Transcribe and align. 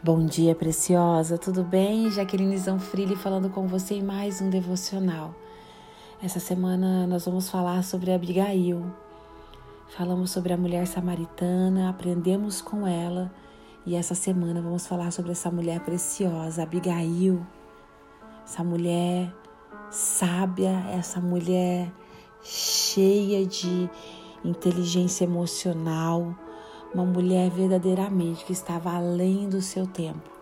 Bom 0.00 0.24
dia, 0.24 0.54
preciosa, 0.54 1.36
tudo 1.36 1.64
bem? 1.64 2.08
Jaqueline 2.08 2.56
Zanfrilli 2.56 3.16
falando 3.16 3.50
com 3.50 3.66
você 3.66 3.94
em 3.94 4.02
mais 4.02 4.40
um 4.40 4.48
devocional. 4.48 5.34
Essa 6.22 6.38
semana 6.38 7.04
nós 7.04 7.24
vamos 7.24 7.50
falar 7.50 7.82
sobre 7.82 8.12
Abigail. 8.12 8.86
Falamos 9.88 10.30
sobre 10.30 10.52
a 10.52 10.56
mulher 10.56 10.86
samaritana, 10.86 11.90
aprendemos 11.90 12.60
com 12.60 12.86
ela 12.86 13.28
e 13.84 13.96
essa 13.96 14.14
semana 14.14 14.62
vamos 14.62 14.86
falar 14.86 15.10
sobre 15.10 15.32
essa 15.32 15.50
mulher 15.50 15.80
preciosa, 15.80 16.62
Abigail. 16.62 17.44
Essa 18.44 18.62
mulher 18.62 19.34
sábia, 19.90 20.78
essa 20.92 21.20
mulher 21.20 21.90
cheia 22.40 23.44
de 23.44 23.90
inteligência 24.44 25.24
emocional, 25.24 26.36
uma 26.94 27.04
mulher 27.04 27.50
verdadeiramente 27.50 28.44
que 28.44 28.52
estava 28.52 28.94
além 28.94 29.48
do 29.48 29.60
seu 29.60 29.86
tempo. 29.86 30.38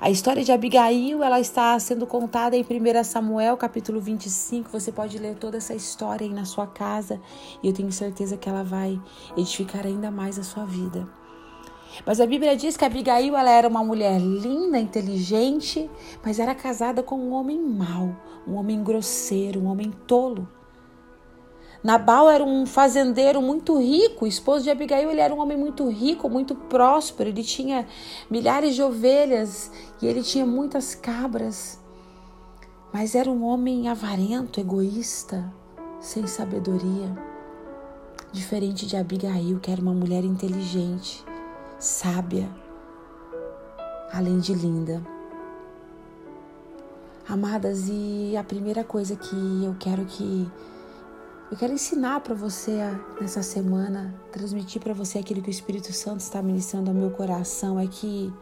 A 0.00 0.10
história 0.10 0.42
de 0.42 0.50
Abigail, 0.50 1.22
ela 1.22 1.38
está 1.38 1.78
sendo 1.78 2.06
contada 2.06 2.56
em 2.56 2.62
1 2.62 3.04
Samuel, 3.04 3.56
capítulo 3.56 4.00
25. 4.00 4.70
Você 4.70 4.90
pode 4.90 5.18
ler 5.18 5.36
toda 5.36 5.58
essa 5.58 5.74
história 5.74 6.26
aí 6.26 6.32
na 6.32 6.44
sua 6.44 6.66
casa 6.66 7.20
e 7.62 7.68
eu 7.68 7.72
tenho 7.72 7.92
certeza 7.92 8.36
que 8.36 8.48
ela 8.48 8.64
vai 8.64 9.00
edificar 9.36 9.86
ainda 9.86 10.10
mais 10.10 10.38
a 10.38 10.42
sua 10.42 10.64
vida. 10.64 11.06
Mas 12.06 12.20
a 12.20 12.26
Bíblia 12.26 12.56
diz 12.56 12.76
que 12.76 12.84
Abigail 12.84 13.36
ela 13.36 13.50
era 13.50 13.68
uma 13.68 13.84
mulher 13.84 14.18
linda, 14.18 14.78
inteligente, 14.78 15.90
mas 16.24 16.38
era 16.38 16.54
casada 16.54 17.02
com 17.02 17.16
um 17.16 17.32
homem 17.34 17.60
mau, 17.60 18.16
um 18.46 18.54
homem 18.54 18.82
grosseiro, 18.82 19.60
um 19.60 19.66
homem 19.66 19.92
tolo. 20.06 20.48
Nabal 21.82 22.30
era 22.30 22.44
um 22.44 22.64
fazendeiro 22.64 23.42
muito 23.42 23.76
rico, 23.76 24.24
o 24.24 24.28
esposo 24.28 24.62
de 24.62 24.70
Abigail 24.70 25.10
ele 25.10 25.20
era 25.20 25.34
um 25.34 25.40
homem 25.40 25.56
muito 25.56 25.88
rico, 25.88 26.28
muito 26.28 26.54
próspero, 26.54 27.28
ele 27.28 27.42
tinha 27.42 27.88
milhares 28.30 28.76
de 28.76 28.82
ovelhas 28.82 29.70
e 30.00 30.06
ele 30.06 30.22
tinha 30.22 30.46
muitas 30.46 30.94
cabras. 30.94 31.80
Mas 32.92 33.16
era 33.16 33.28
um 33.28 33.42
homem 33.42 33.88
avarento, 33.88 34.60
egoísta, 34.60 35.52
sem 35.98 36.26
sabedoria. 36.26 37.10
Diferente 38.30 38.86
de 38.86 38.96
Abigail, 38.96 39.58
que 39.58 39.70
era 39.70 39.80
uma 39.80 39.92
mulher 39.92 40.24
inteligente, 40.24 41.24
sábia, 41.80 42.48
além 44.12 44.38
de 44.38 44.54
linda. 44.54 45.02
Amadas, 47.28 47.88
e 47.88 48.36
a 48.36 48.44
primeira 48.44 48.84
coisa 48.84 49.16
que 49.16 49.64
eu 49.64 49.74
quero 49.78 50.04
que 50.04 50.48
eu 51.52 51.58
quero 51.58 51.74
ensinar 51.74 52.20
para 52.20 52.34
você 52.34 52.78
nessa 53.20 53.42
semana, 53.42 54.14
transmitir 54.32 54.80
para 54.80 54.94
você 54.94 55.18
aquilo 55.18 55.42
que 55.42 55.50
o 55.50 55.50
Espírito 55.50 55.92
Santo 55.92 56.20
está 56.20 56.40
ministrando 56.40 56.88
ao 56.88 56.96
meu 56.96 57.10
coração 57.10 57.78
é 57.78 57.86
que 57.86 58.32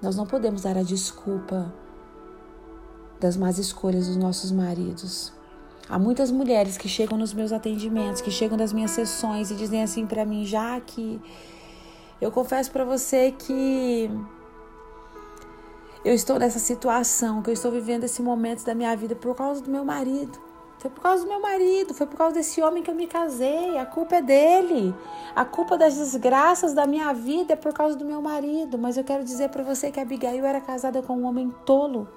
nós 0.00 0.14
não 0.14 0.24
podemos 0.24 0.62
dar 0.62 0.78
a 0.78 0.84
desculpa 0.84 1.74
das 3.18 3.36
más 3.36 3.58
escolhas 3.58 4.06
dos 4.06 4.16
nossos 4.16 4.52
maridos. 4.52 5.32
Há 5.88 5.98
muitas 5.98 6.30
mulheres 6.30 6.78
que 6.78 6.88
chegam 6.88 7.18
nos 7.18 7.34
meus 7.34 7.50
atendimentos, 7.50 8.20
que 8.20 8.30
chegam 8.30 8.56
nas 8.56 8.72
minhas 8.72 8.92
sessões 8.92 9.50
e 9.50 9.56
dizem 9.56 9.82
assim 9.82 10.06
para 10.06 10.24
mim, 10.24 10.44
já 10.44 10.80
que 10.80 11.20
eu 12.20 12.30
confesso 12.30 12.70
para 12.70 12.84
você 12.84 13.32
que 13.32 14.08
eu 16.04 16.14
estou 16.14 16.38
nessa 16.38 16.60
situação, 16.60 17.42
que 17.42 17.50
eu 17.50 17.54
estou 17.54 17.72
vivendo 17.72 18.04
esse 18.04 18.22
momento 18.22 18.64
da 18.64 18.76
minha 18.76 18.96
vida 18.96 19.16
por 19.16 19.34
causa 19.34 19.60
do 19.60 19.68
meu 19.68 19.84
marido. 19.84 20.46
Foi 20.78 20.88
por 20.88 21.02
causa 21.02 21.24
do 21.24 21.28
meu 21.28 21.40
marido, 21.40 21.92
foi 21.92 22.06
por 22.06 22.16
causa 22.16 22.34
desse 22.34 22.62
homem 22.62 22.84
que 22.84 22.90
eu 22.90 22.94
me 22.94 23.08
casei. 23.08 23.76
A 23.76 23.84
culpa 23.84 24.16
é 24.16 24.22
dele. 24.22 24.94
A 25.34 25.44
culpa 25.44 25.76
das 25.76 25.96
desgraças 25.96 26.72
da 26.72 26.86
minha 26.86 27.12
vida 27.12 27.54
é 27.54 27.56
por 27.56 27.72
causa 27.72 27.96
do 27.96 28.04
meu 28.04 28.22
marido. 28.22 28.78
Mas 28.78 28.96
eu 28.96 29.02
quero 29.02 29.24
dizer 29.24 29.48
para 29.48 29.64
você 29.64 29.90
que 29.90 29.98
Abigail 29.98 30.44
era 30.44 30.60
casada 30.60 31.02
com 31.02 31.16
um 31.16 31.26
homem 31.26 31.52
tolo. 31.66 32.08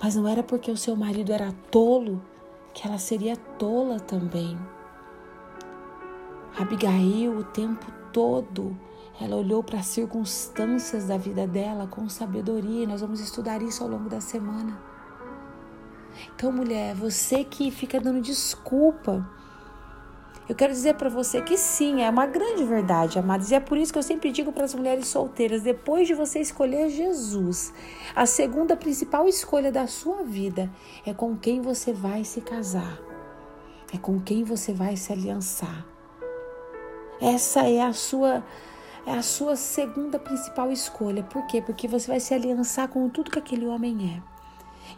Mas 0.00 0.14
não 0.14 0.28
era 0.28 0.44
porque 0.44 0.70
o 0.70 0.76
seu 0.76 0.94
marido 0.94 1.32
era 1.32 1.52
tolo 1.70 2.22
que 2.72 2.86
ela 2.86 2.98
seria 2.98 3.36
tola 3.58 3.98
também. 3.98 4.56
Abigail, 6.56 7.36
o 7.36 7.44
tempo 7.44 7.84
todo, 8.12 8.76
ela 9.20 9.34
olhou 9.34 9.62
para 9.62 9.80
as 9.80 9.86
circunstâncias 9.86 11.08
da 11.08 11.18
vida 11.18 11.46
dela 11.48 11.88
com 11.88 12.08
sabedoria. 12.08 12.86
Nós 12.86 13.00
vamos 13.00 13.18
estudar 13.18 13.60
isso 13.60 13.82
ao 13.82 13.90
longo 13.90 14.08
da 14.08 14.20
semana. 14.20 14.95
Então, 16.34 16.52
mulher, 16.52 16.94
você 16.94 17.44
que 17.44 17.70
fica 17.70 18.00
dando 18.00 18.20
desculpa, 18.20 19.28
eu 20.48 20.54
quero 20.54 20.72
dizer 20.72 20.94
para 20.94 21.08
você 21.08 21.42
que 21.42 21.56
sim, 21.56 22.02
é 22.02 22.08
uma 22.08 22.24
grande 22.24 22.62
verdade, 22.62 23.18
amados, 23.18 23.50
e 23.50 23.54
é 23.56 23.60
por 23.60 23.76
isso 23.76 23.92
que 23.92 23.98
eu 23.98 24.02
sempre 24.02 24.30
digo 24.30 24.52
para 24.52 24.64
as 24.64 24.74
mulheres 24.74 25.08
solteiras: 25.08 25.62
depois 25.62 26.06
de 26.06 26.14
você 26.14 26.38
escolher 26.38 26.88
Jesus, 26.88 27.74
a 28.14 28.26
segunda 28.26 28.76
principal 28.76 29.26
escolha 29.26 29.72
da 29.72 29.88
sua 29.88 30.22
vida 30.22 30.70
é 31.04 31.12
com 31.12 31.36
quem 31.36 31.60
você 31.60 31.92
vai 31.92 32.22
se 32.22 32.40
casar, 32.40 33.00
é 33.92 33.98
com 33.98 34.20
quem 34.20 34.44
você 34.44 34.72
vai 34.72 34.96
se 34.96 35.12
aliançar. 35.12 35.84
Essa 37.20 37.68
é 37.68 37.82
a 37.82 37.92
sua 37.92 38.44
é 39.04 39.12
a 39.12 39.22
sua 39.22 39.56
segunda 39.56 40.18
principal 40.18 40.70
escolha. 40.70 41.22
Por 41.22 41.46
quê? 41.46 41.62
Porque 41.62 41.88
você 41.88 42.08
vai 42.08 42.20
se 42.20 42.34
aliançar 42.34 42.88
com 42.88 43.08
tudo 43.08 43.30
que 43.30 43.38
aquele 43.38 43.66
homem 43.66 44.16
é. 44.16 44.35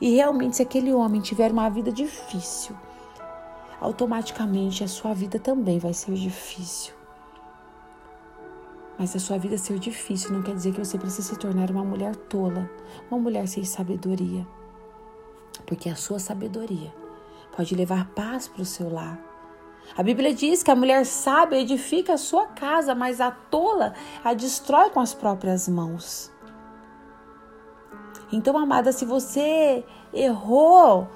E 0.01 0.15
realmente, 0.15 0.57
se 0.57 0.63
aquele 0.63 0.93
homem 0.93 1.21
tiver 1.21 1.51
uma 1.51 1.69
vida 1.69 1.91
difícil, 1.91 2.77
automaticamente 3.81 4.85
a 4.85 4.89
sua 4.89 5.15
vida 5.15 5.39
também 5.39 5.79
vai 5.79 5.95
ser 5.95 6.15
difícil. 6.15 6.95
Mas 8.99 9.15
a 9.15 9.19
sua 9.21 9.39
vida 9.39 9.57
ser 9.57 9.79
difícil 9.79 10.33
não 10.33 10.43
quer 10.43 10.55
dizer 10.55 10.73
que 10.73 10.85
você 10.85 10.99
precisa 10.99 11.29
se 11.29 11.39
tornar 11.39 11.71
uma 11.71 11.85
mulher 11.85 12.17
tola, 12.17 12.69
uma 13.09 13.21
mulher 13.21 13.47
sem 13.47 13.65
sabedoria. 13.65 14.47
Porque 15.67 15.89
a 15.89 15.95
sua 15.95 16.19
sabedoria 16.19 16.93
pode 17.57 17.75
levar 17.75 18.09
paz 18.09 18.49
para 18.49 18.63
o 18.63 18.67
seu 18.67 18.91
lar. 18.91 19.19
A 19.97 20.03
Bíblia 20.03 20.35
diz 20.35 20.63
que 20.63 20.71
a 20.71 20.77
mulher 20.77 21.07
sábia 21.07 21.61
edifica 21.61 22.15
a 22.15 22.19
sua 22.19 22.47
casa, 22.47 22.95
mas 22.95 23.21
a 23.21 23.31
tola 23.31 23.95
a 24.23 24.35
destrói 24.35 24.91
com 24.91 25.01
as 25.01 25.15
próprias 25.15 25.69
mãos. 25.69 26.31
Então, 28.31 28.57
amada, 28.59 28.93
se 28.93 29.05
você 29.05 29.85
errou, 30.13 31.09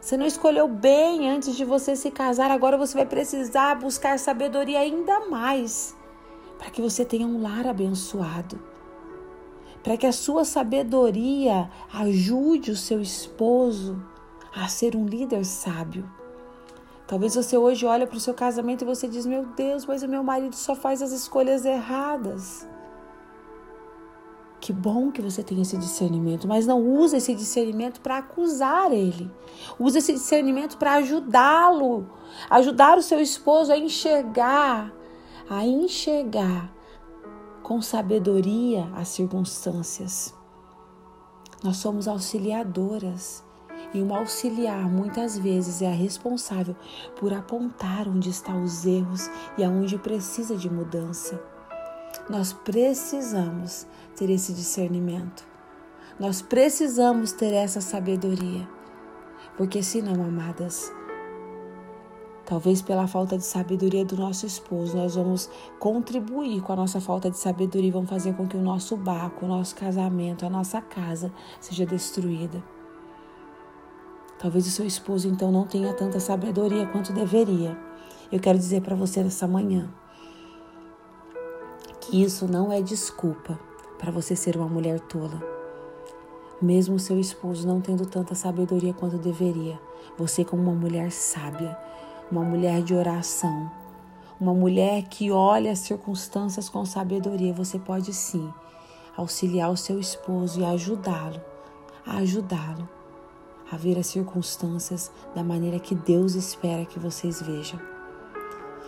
você 0.00 0.16
não 0.16 0.26
escolheu 0.26 0.66
bem 0.68 1.30
antes 1.30 1.56
de 1.56 1.64
você 1.64 1.94
se 1.94 2.10
casar, 2.10 2.50
agora 2.50 2.76
você 2.76 2.94
vai 2.94 3.06
precisar 3.06 3.74
buscar 3.76 4.18
sabedoria 4.18 4.80
ainda 4.80 5.28
mais 5.28 5.96
para 6.58 6.70
que 6.70 6.80
você 6.80 7.04
tenha 7.04 7.26
um 7.26 7.42
lar 7.42 7.66
abençoado. 7.66 8.58
Para 9.82 9.98
que 9.98 10.06
a 10.06 10.12
sua 10.12 10.46
sabedoria 10.46 11.70
ajude 11.92 12.70
o 12.70 12.76
seu 12.76 13.02
esposo 13.02 14.02
a 14.54 14.66
ser 14.68 14.96
um 14.96 15.04
líder 15.04 15.44
sábio. 15.44 16.10
Talvez 17.06 17.34
você 17.34 17.56
hoje 17.56 17.84
olhe 17.84 18.06
para 18.06 18.16
o 18.16 18.20
seu 18.20 18.32
casamento 18.32 18.82
e 18.82 18.86
você 18.86 19.06
diz: 19.06 19.26
Meu 19.26 19.44
Deus, 19.44 19.84
mas 19.84 20.02
o 20.02 20.08
meu 20.08 20.22
marido 20.22 20.56
só 20.56 20.74
faz 20.74 21.02
as 21.02 21.12
escolhas 21.12 21.66
erradas. 21.66 22.66
Que 24.64 24.72
bom 24.72 25.12
que 25.12 25.20
você 25.20 25.42
tem 25.42 25.60
esse 25.60 25.76
discernimento, 25.76 26.48
mas 26.48 26.66
não 26.66 26.80
use 26.80 27.18
esse 27.18 27.34
discernimento 27.34 28.00
para 28.00 28.16
acusar 28.16 28.90
ele. 28.90 29.30
Use 29.78 29.98
esse 29.98 30.14
discernimento 30.14 30.78
para 30.78 30.94
ajudá-lo, 30.94 32.08
ajudar 32.48 32.96
o 32.96 33.02
seu 33.02 33.20
esposo 33.20 33.70
a 33.70 33.76
enxergar, 33.76 34.90
a 35.50 35.66
enxergar 35.66 36.72
com 37.62 37.82
sabedoria 37.82 38.90
as 38.94 39.08
circunstâncias. 39.08 40.34
Nós 41.62 41.76
somos 41.76 42.08
auxiliadoras 42.08 43.44
e 43.92 44.00
um 44.00 44.14
auxiliar 44.14 44.88
muitas 44.90 45.36
vezes 45.36 45.82
é 45.82 45.88
a 45.88 45.94
responsável 45.94 46.74
por 47.20 47.34
apontar 47.34 48.08
onde 48.08 48.30
estão 48.30 48.62
os 48.64 48.86
erros 48.86 49.30
e 49.58 49.62
aonde 49.62 49.98
precisa 49.98 50.56
de 50.56 50.70
mudança. 50.70 51.52
Nós 52.28 52.54
precisamos 52.54 53.86
ter 54.16 54.30
esse 54.30 54.54
discernimento. 54.54 55.46
Nós 56.18 56.40
precisamos 56.40 57.32
ter 57.32 57.52
essa 57.52 57.82
sabedoria. 57.82 58.66
Porque 59.58 59.82
senão, 59.82 60.24
amadas, 60.24 60.90
talvez 62.46 62.80
pela 62.80 63.06
falta 63.06 63.36
de 63.36 63.44
sabedoria 63.44 64.06
do 64.06 64.16
nosso 64.16 64.46
esposo, 64.46 64.96
nós 64.96 65.16
vamos 65.16 65.50
contribuir 65.78 66.62
com 66.62 66.72
a 66.72 66.76
nossa 66.76 66.98
falta 66.98 67.30
de 67.30 67.36
sabedoria 67.36 67.88
e 67.88 67.92
vamos 67.92 68.08
fazer 68.08 68.34
com 68.34 68.48
que 68.48 68.56
o 68.56 68.62
nosso 68.62 68.96
barco, 68.96 69.44
o 69.44 69.48
nosso 69.48 69.76
casamento, 69.76 70.46
a 70.46 70.50
nossa 70.50 70.80
casa 70.80 71.30
seja 71.60 71.84
destruída. 71.84 72.64
Talvez 74.38 74.66
o 74.66 74.70
seu 74.70 74.86
esposo 74.86 75.28
então 75.28 75.52
não 75.52 75.66
tenha 75.66 75.92
tanta 75.92 76.18
sabedoria 76.18 76.86
quanto 76.86 77.12
deveria. 77.12 77.78
Eu 78.32 78.40
quero 78.40 78.56
dizer 78.58 78.80
para 78.80 78.96
você 78.96 79.22
nessa 79.22 79.46
manhã 79.46 79.92
isso 82.22 82.46
não 82.46 82.72
é 82.72 82.80
desculpa 82.80 83.58
para 83.98 84.12
você 84.12 84.36
ser 84.36 84.56
uma 84.56 84.68
mulher 84.68 85.00
tola. 85.00 85.42
Mesmo 86.60 86.98
seu 86.98 87.18
esposo 87.18 87.66
não 87.66 87.80
tendo 87.80 88.06
tanta 88.06 88.34
sabedoria 88.34 88.92
quanto 88.92 89.18
deveria, 89.18 89.80
você, 90.16 90.44
como 90.44 90.62
uma 90.62 90.74
mulher 90.74 91.10
sábia, 91.10 91.76
uma 92.30 92.42
mulher 92.42 92.82
de 92.82 92.94
oração, 92.94 93.70
uma 94.40 94.54
mulher 94.54 95.02
que 95.02 95.30
olha 95.30 95.72
as 95.72 95.80
circunstâncias 95.80 96.68
com 96.68 96.84
sabedoria. 96.84 97.52
Você 97.52 97.78
pode 97.78 98.12
sim 98.12 98.52
auxiliar 99.16 99.70
o 99.70 99.76
seu 99.76 99.98
esposo 99.98 100.60
e 100.60 100.64
ajudá-lo, 100.64 101.40
a 102.06 102.18
ajudá-lo 102.18 102.88
a 103.70 103.76
ver 103.76 103.98
as 103.98 104.06
circunstâncias 104.06 105.10
da 105.34 105.42
maneira 105.42 105.78
que 105.78 105.94
Deus 105.94 106.34
espera 106.34 106.84
que 106.84 106.98
vocês 106.98 107.42
vejam. 107.42 107.80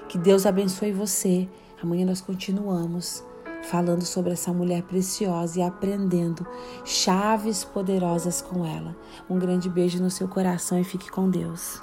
Que 0.08 0.16
Deus 0.18 0.46
abençoe 0.46 0.92
você. 0.92 1.48
Amanhã 1.82 2.06
nós 2.06 2.20
continuamos 2.20 3.24
falando 3.64 4.04
sobre 4.04 4.32
essa 4.32 4.52
mulher 4.52 4.82
preciosa 4.82 5.58
e 5.58 5.62
aprendendo 5.62 6.46
chaves 6.84 7.64
poderosas 7.64 8.40
com 8.40 8.64
ela. 8.64 8.96
Um 9.28 9.38
grande 9.38 9.68
beijo 9.68 10.02
no 10.02 10.10
seu 10.10 10.28
coração 10.28 10.78
e 10.80 10.84
fique 10.84 11.10
com 11.10 11.28
Deus. 11.28 11.80